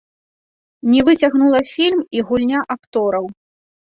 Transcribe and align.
Не 0.93 1.01
выцягнула 1.09 1.59
фільм 1.73 2.01
і 2.19 2.23
гульня 2.29 2.59
актораў. 2.77 3.25